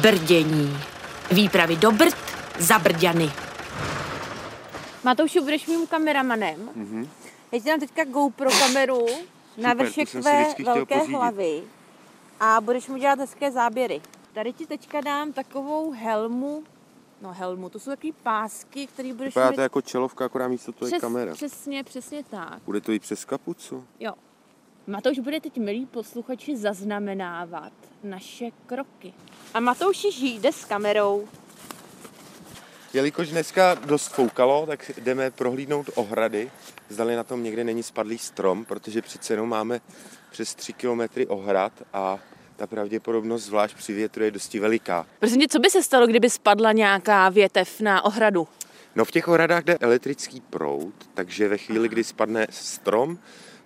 [0.00, 0.78] Brdění.
[1.30, 2.16] Výpravy do Brd
[2.58, 3.32] za Brďany.
[5.04, 6.70] Matouši, budeš mým kameramanem?
[6.76, 7.08] Mm-hmm.
[7.52, 9.06] Já ti dám teďka GoPro kameru
[9.56, 11.62] na Super, vršek chtěl velké hlavy
[12.40, 14.00] a budeš mu dělat hezké záběry.
[14.32, 16.64] Tady ti teďka dám takovou helmu,
[17.22, 19.56] no helmu, to jsou takový pásky, který budeš Vypadá mít...
[19.56, 21.32] to jako čelovka, akorát místo to je Přes, kamera.
[21.32, 22.58] Přesně, přesně tak.
[22.64, 23.84] Bude to i přes kapucu?
[24.00, 24.12] Jo.
[24.88, 27.72] Matouš bude teď, milí posluchači, zaznamenávat
[28.02, 29.14] naše kroky.
[29.54, 31.28] A Matouš již jde s kamerou.
[32.92, 36.50] Jelikož dneska dost foukalo, tak jdeme prohlídnout ohrady.
[36.88, 39.80] Zdali na tom někde není spadlý strom, protože přece jenom máme
[40.30, 42.18] přes 3 kilometry ohrad a
[42.56, 45.06] ta pravděpodobnost, zvlášť při větru, je dosti veliká.
[45.18, 48.48] Prosím tě, co by se stalo, kdyby spadla nějaká větev na ohradu?
[48.94, 53.18] No v těch ohradách jde elektrický proud, takže ve chvíli, kdy spadne strom,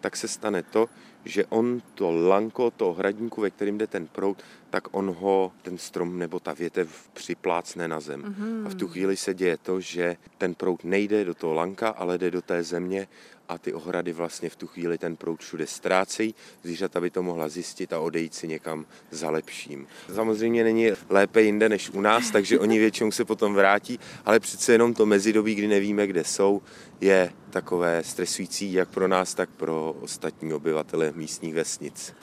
[0.00, 0.88] tak se stane to,
[1.28, 5.78] že on to lanko toho hradníku, ve kterým jde ten proud, tak on ho, ten
[5.78, 8.22] strom nebo ta větev připlácne na zem.
[8.22, 8.66] Mm-hmm.
[8.66, 12.18] A v tu chvíli se děje to, že ten proud nejde do toho lanka, ale
[12.18, 13.08] jde do té země
[13.48, 16.34] a ty ohrady vlastně v tu chvíli ten proud všude ztrácejí.
[16.62, 19.86] Zvířata by to mohla zjistit a odejít si někam za lepším.
[20.14, 24.72] Samozřejmě není lépe jinde než u nás, takže oni většinou se potom vrátí, ale přece
[24.72, 26.62] jenom to mezidobí, kdy nevíme, kde jsou,
[27.00, 32.14] je takové stresující jak pro nás, tak pro ostatní obyvatele místních vesnic.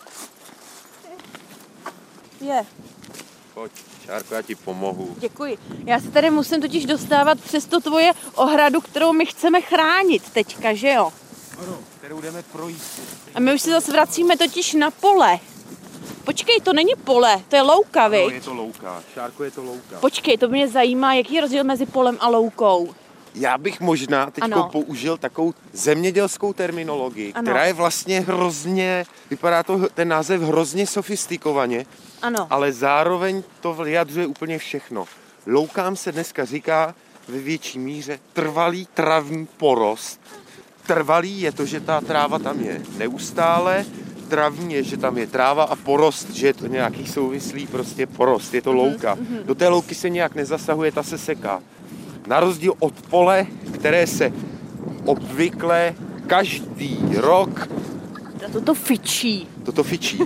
[2.41, 2.65] Je,
[3.53, 3.71] Pojď,
[4.05, 5.15] Šárko, já ti pomohu.
[5.19, 5.57] děkuji.
[5.85, 10.73] Já se tady musím totiž dostávat přes to tvoje ohradu, kterou my chceme chránit teďka,
[10.73, 11.13] že jo?
[11.59, 12.83] Ano, kterou jdeme projít.
[13.35, 15.39] A my už se zase vracíme totiž na pole.
[16.23, 18.33] Počkej, to není pole, to je louka, No, viď?
[18.33, 19.03] je to louka.
[19.13, 19.99] Šárko, je to louka.
[19.99, 22.93] Počkej, to mě zajímá, jaký je rozdíl mezi polem a loukou.
[23.35, 27.43] Já bych možná teď použil takovou zemědělskou terminologii, Ano.
[27.43, 31.85] která je vlastně hrozně, vypadá to ten název hrozně sofistikovaně,
[32.21, 32.47] Ano.
[32.49, 35.05] ale zároveň to vyjadřuje úplně všechno.
[35.47, 36.95] Loukám se dneska říká
[37.27, 40.21] ve větší míře trvalý travní porost.
[40.87, 43.85] Trvalý je to, že ta tráva tam je neustále,
[44.29, 48.53] travní je, že tam je tráva a porost, že je to nějaký souvislý prostě porost,
[48.53, 49.17] je to louka.
[49.43, 51.61] Do té louky se nějak nezasahuje, ta se seká.
[52.27, 54.33] Na rozdíl od pole, které se
[55.05, 55.93] obvykle
[56.27, 57.69] každý rok
[58.45, 59.47] A toto fičí.
[59.63, 60.19] toto fičí,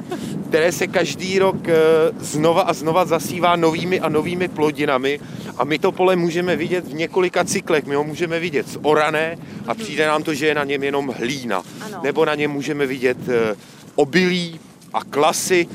[0.50, 1.76] které se každý rok eh,
[2.20, 5.20] znova a znova zasívá novými a novými plodinami
[5.58, 7.86] a my to pole můžeme vidět v několika cyklech.
[7.86, 11.08] My ho můžeme vidět z orané a přijde nám to, že je na něm jenom
[11.08, 11.64] hlína.
[11.82, 12.00] Ano.
[12.04, 13.56] Nebo na něm můžeme vidět eh,
[13.96, 14.60] obilí
[14.94, 15.68] a klasy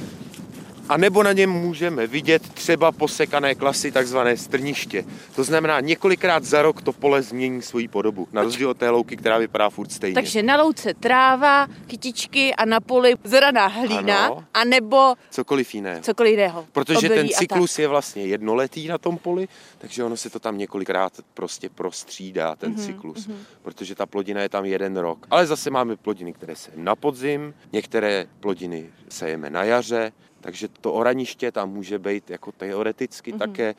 [0.88, 5.04] a nebo na něm můžeme vidět třeba posekané klasy, takzvané strniště.
[5.36, 9.16] To znamená, několikrát za rok to pole změní svoji podobu, na rozdíl od té louky,
[9.16, 10.14] která vypadá furt stejně.
[10.14, 14.44] Takže na louce tráva, kytičky a na poli zoraná hlína, Ano.
[14.54, 16.00] anebo Cokoliv jiného.
[16.02, 16.66] cokoliv jiného.
[16.72, 21.12] Protože ten cyklus je vlastně jednoletý na tom poli, takže ono se to tam několikrát
[21.34, 23.28] prostě prostřídá, ten Mhm, mm-hmm, cyklus.
[23.28, 23.34] Mm-hmm.
[23.62, 25.26] Protože ta plodina je tam jeden rok.
[25.30, 30.12] Ale zase máme plodiny, které se na podzim, některé plodiny sejeme na jaře,
[30.44, 33.40] takže to oraniště tam může být jako teoreticky Mhm.
[33.40, 33.46] mm-hmm.
[33.46, 33.74] také e,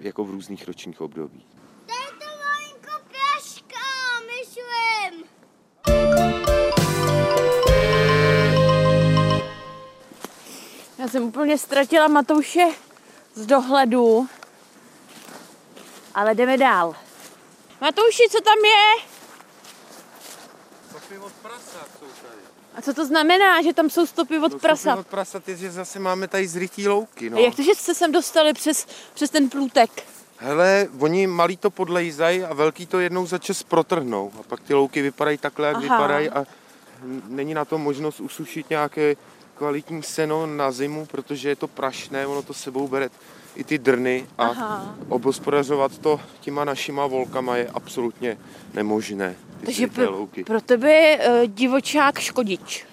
[0.00, 1.46] jako v různých ročních období.
[1.86, 2.90] Tady to malinko
[4.26, 5.24] myslím.
[10.98, 12.66] Já jsem úplně ztratila Matouše
[13.34, 14.28] z dohledu,
[16.14, 16.96] ale jdeme dál.
[17.80, 19.04] Matouši, co tam je?
[20.90, 22.49] Stopy od prasat jsou tady.
[22.80, 24.98] A co to znamená, že tam jsou stopy od prasat?
[24.98, 27.30] od prasat je, že zase máme tady zrytý louky.
[27.30, 27.36] No.
[27.36, 29.90] A jak to, že jste sem dostali přes, přes ten plůtek?
[30.36, 34.32] Hele, oni malý to podlejzají a velký to jednou za čas protrhnou.
[34.40, 35.82] A pak ty louky vypadají takhle, jak Aha.
[35.82, 36.46] vypadají a
[37.28, 39.16] není na to možnost usušit nějaké
[39.60, 43.10] kvalitní seno na zimu, protože je to prašné, ono to sebou bere
[43.56, 44.96] i ty drny a Aha.
[45.08, 48.38] obospodařovat to těma našima volkama je absolutně
[48.74, 49.36] nemožné.
[49.60, 50.44] Ty Takže pro, louky.
[50.44, 52.86] pro tebe je uh, divočák škodič.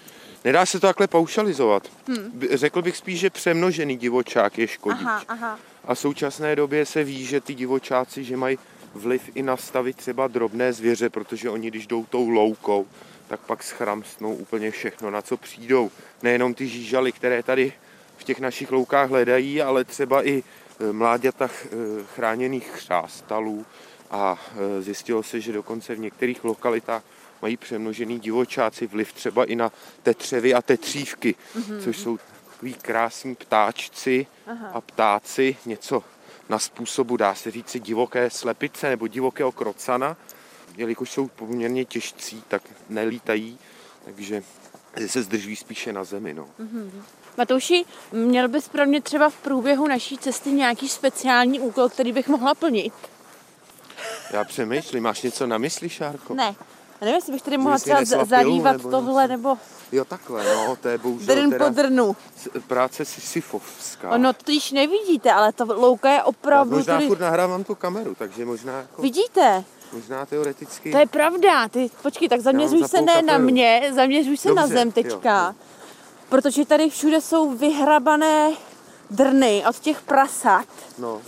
[0.44, 1.88] Nedá se to takhle paušalizovat.
[2.08, 2.40] Hmm.
[2.52, 5.08] Řekl bych spíš, že přemnožený divočák je škodič.
[5.28, 5.58] aha.
[5.84, 8.58] A v současné době se ví, že ty divočáci, že mají
[8.94, 12.86] vliv i na stavy třeba drobné zvěře, protože oni, když jdou tou loukou,
[13.28, 15.90] tak pak schramstnou úplně všechno, na co přijdou.
[16.22, 17.72] Nejenom ty žížaly, které tady
[18.16, 20.42] v těch našich loukách hledají, ale třeba i
[20.80, 21.68] e, mláďata e,
[22.14, 23.66] chráněných chřástalů.
[24.10, 24.40] A
[24.78, 27.02] e, zjistilo se, že dokonce v některých lokalitách
[27.42, 29.72] mají přemnožený divočáci vliv třeba i na
[30.02, 31.80] tetřevy a tetřívky, mm-hmm.
[31.84, 32.18] což jsou
[32.50, 34.68] takový krásní ptáčci Aha.
[34.68, 36.04] a ptáci, něco
[36.48, 40.16] na způsobu, dá se říct, divoké slepice nebo divokého krocana.
[40.78, 43.58] Jelikož jsou poměrně těžcí, tak nelítají,
[44.04, 44.42] takže
[45.06, 46.34] se zdržují spíše na zemi.
[46.34, 46.48] No.
[47.38, 52.28] Matouši, měl bys pro mě třeba v průběhu naší cesty nějaký speciální úkol, který bych
[52.28, 52.92] mohla plnit?
[54.32, 56.34] Já přemýšlím, máš něco na mysli, Šárko?
[56.34, 56.54] Ne.
[57.00, 59.32] Já nevím, jestli bych tady mohla třeba nesla z- pilu zadívat nebo tohle, něco?
[59.32, 59.58] nebo
[59.92, 62.16] Jo, takhle, no, to je bohužel drn po drnu.
[62.66, 64.10] práce sisyfovská.
[64.10, 66.76] Ono to již nevidíte, ale ta louka je Já opravdu...
[66.76, 67.06] možná tady...
[67.06, 69.64] furt nahrávám tu kameru, takže možná, jako, Vidíte?
[69.92, 70.92] Možná teoreticky...
[70.92, 71.68] To je pravda.
[71.68, 75.46] Ty, počkej, tak zaměřuj se ne na mě, zaměřuj se na Dobře, zem jo, teďka.
[75.48, 75.54] jo.
[76.28, 78.50] Protože tady všude jsou vyhrabané
[79.10, 80.66] drny od těch prasat.
[80.98, 81.20] No,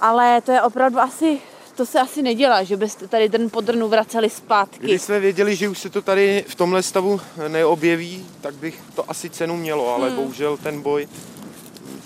[0.00, 1.38] Ale to je opravdu asi,
[1.74, 4.78] to se asi nedělá, že byste tady drn po drnu vraceli zpátky.
[4.78, 9.10] Kdyby jsme věděli, že už se to tady v tomhle stavu neobjeví, tak bych to
[9.10, 10.16] asi cenu mělo, ale Hmm.
[10.16, 11.08] bohužel ten boj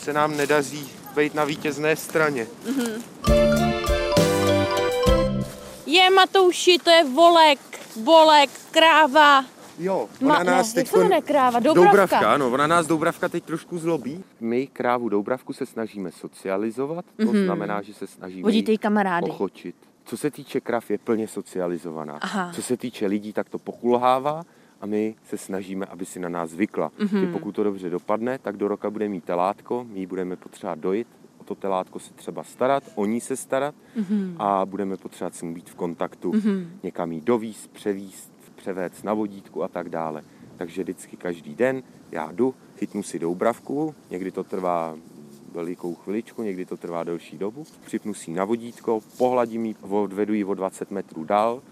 [0.03, 2.47] se nám nedaří být na vítězné straně.
[5.89, 7.59] Je Matouši, to je volek,
[8.05, 9.45] volek, kráva.
[9.79, 10.93] Jo, Ma, ona nás ne, teď...
[10.97, 11.61] jak se kráva?
[11.61, 11.91] Doubravka.
[11.91, 14.25] Doubravka, ano, ona nás Doubravka teď trošku zlobí.
[14.41, 17.45] My krávu Doubravku se snažíme socializovat, to Mhm.
[17.45, 19.31] znamená, že se snažíme Vodíte jí kamarády.
[19.31, 19.75] ochočit.
[20.05, 22.19] Co se týče krav, je plně socializovaná.
[22.21, 22.51] Aha.
[22.55, 24.43] Co se týče lidí, tak to pokulhává
[24.81, 26.91] a my se snažíme, aby si na nás zvykla.
[26.99, 27.21] Mhm.
[27.21, 30.79] Že pokud to dobře dopadne, tak do roka bude mít telátko, my ji budeme potřebovat
[30.79, 31.07] dojít,
[31.49, 34.37] to telátko se třeba starat, o ní se starat Mhm.
[34.39, 36.33] a budeme potřebovat s ní být v kontaktu,
[36.83, 40.23] někam jí dovíst, převíst, převést na vodítku a tak dále.
[40.57, 44.97] Takže vždycky každý den já jdu, chytnu si doubravku, někdy to trvá
[45.53, 47.65] velikou chviličku, někdy to trvá delší dobu.
[47.87, 51.63] Připnu si na vodítko, pohladím ji, odvedu ji o 20 metrů dál,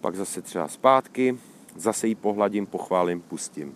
[0.00, 1.38] pak zase třeba zpátky,
[1.76, 3.74] zase ji pohladím, pochválím, pustím.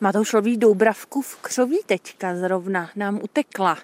[0.00, 3.78] Matouš loví doubravku v křoví teďka zrovna, nám utekla.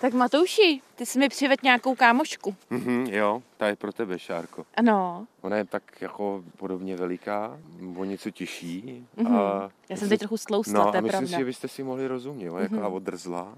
[0.00, 2.54] Tak Matouši, ty jsi mi přived nějakou kámošku.
[2.70, 4.64] Mhm, jo, ta je pro tebe, Šárko.
[4.76, 7.58] Ano, Ona je tak jako podobně veliká,
[7.96, 9.06] o něco těžší.
[9.16, 9.36] Mhm.
[9.36, 11.28] A já jsem teď trochu stloustla, No to a je myslím pravda.
[11.36, 13.54] si, že byste si mohli rozumět, mm jaká odrzlá.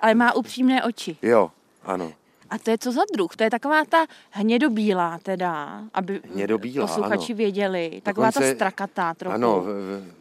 [0.00, 1.16] Ale má upřímné oči.
[1.22, 1.50] Jo,
[1.84, 2.12] ano.
[2.50, 3.36] A to je co za druh?
[3.36, 7.36] To je taková ta hnědobílá teda, aby Hnědobílá, posluchači ano.
[7.36, 8.00] věděli.
[8.04, 9.34] Taková ta Dokonce- strakatá trochu.
[9.34, 9.64] Ano,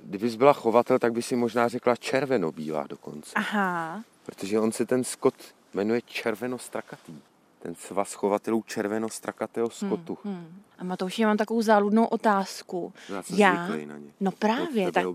[0.03, 3.31] kdybys byla chovatel, tak by si možná řekla červenobílá dokonce.
[3.35, 5.35] Aha, Protože on se ten skot
[5.73, 7.13] jmenuje červenostrakatý.
[7.59, 10.17] Ten svaz chovatelů červenostrakatého skotu.
[10.23, 10.61] hmm.
[10.77, 12.93] A Matouši, já mám takovou záludnou otázku.
[13.09, 14.11] Já jsem Já, na ně.
[14.19, 15.05] no právě, tak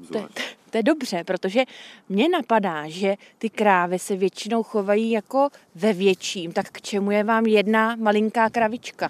[0.71, 1.65] to, je dobře, protože
[2.09, 7.25] mně napadá, že ty krávy se většinou chovají jako ve větším, tak k čemu je
[7.25, 9.09] vám jedna malinká kravička?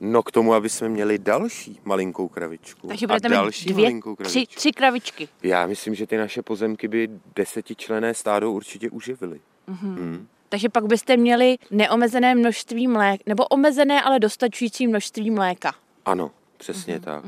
[0.00, 2.88] No k tomu, aby jsme měli další malinkou kravičku.
[2.88, 4.54] Takže a budete mít další dvě, malinkou tři, kravičku.
[4.56, 5.28] tři kravičky.
[5.42, 9.40] Já myslím, že ty naše pozemky by desetičlené stádo určitě uživily.
[9.66, 9.96] Mhm.
[9.96, 10.26] Hmm.
[10.48, 15.72] Takže pak byste měli neomezené množství mléka, nebo omezené, ale dostačující množství mléka.
[16.04, 17.24] Ano, přesně Mhm, tak.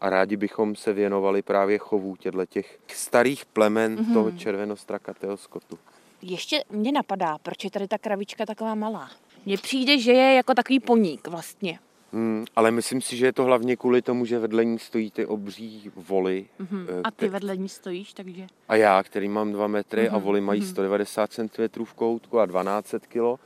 [0.00, 4.12] A rádi bychom se věnovali právě chovů těchto těch starých plemen Mhm.
[4.14, 5.78] toho červenostrakatého skotu.
[6.22, 9.10] Ještě mě napadá, proč je tady ta kravička taková malá.
[9.46, 11.78] Mně přijde, že je jako takový poník vlastně.
[12.12, 15.26] Hmm, ale myslím si, že je to hlavně kvůli tomu, že vedle ní stojí ty
[15.26, 16.46] obří voly.
[16.58, 16.86] Mhm.
[16.90, 18.46] eh, A ty vedle ní stojíš, takže...
[18.68, 22.46] a já, který mám 2 metry Mhm, a voly mají 190 cm v koutku a
[22.46, 23.40] 12 kg.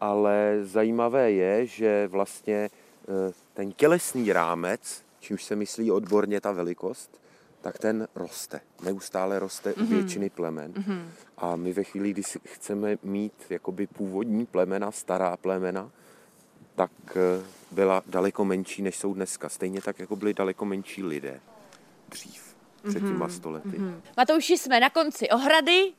[0.00, 2.70] Ale zajímavé je, že vlastně
[3.08, 7.20] eh, ten tělesný rámec, čímž se myslí odborně ta velikost,
[7.60, 8.60] tak ten roste.
[8.84, 10.74] Neustále roste u většiny plemen.
[11.38, 15.90] A my ve chvíli, kdy chceme mít jakoby původní plemena, stará plemena,
[16.74, 19.48] tak eh, byla daleko menší, než jsou dneska.
[19.48, 21.40] Stejně tak, jako byli daleko menší lidé
[22.08, 22.56] dřív,
[22.88, 23.80] před těma stolety.
[24.16, 25.92] Matouši, jsme na konci ohrady.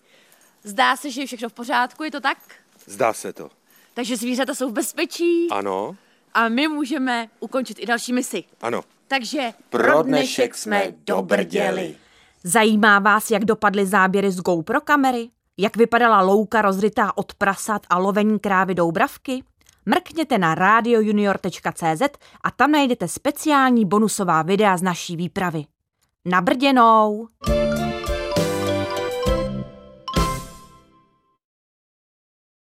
[0.64, 2.38] Zdá se, že je všechno v pořádku, je to tak?
[2.86, 3.50] Zdá se to.
[3.94, 5.96] Takže zvířata jsou v bezpečí Ano,
[6.34, 8.44] a my můžeme ukončit i další misi.
[8.62, 8.82] ano.
[9.08, 11.96] Takže Pro dnešek jsme dobrděli.
[12.44, 15.30] Zajímá vás, jak dopadly záběry z GoPro kamery?
[15.58, 19.44] Jak vypadala louka rozrytá od prasat a lovení krávy doubravky?
[19.86, 22.02] Mrkněte na radiojunior.cz
[22.44, 25.66] a tam najdete speciální bonusová videa z naší výpravy.
[26.26, 27.28] Nabrděnou!